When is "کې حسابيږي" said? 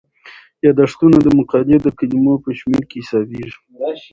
2.89-3.55